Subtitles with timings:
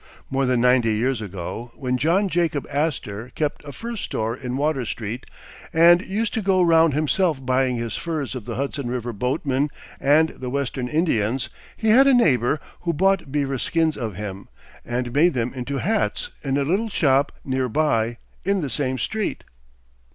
[0.31, 4.83] More than ninety years ago, when John Jacob Astor kept a fur store in Water
[4.83, 5.27] Street,
[5.71, 9.69] and used to go round himself buying his furs of the Hudson River boatmen
[9.99, 14.47] and the western Indians, he had a neighbor who bought beaver skins of him,
[14.83, 19.43] and made them into hats in a little shop near by, in the same street.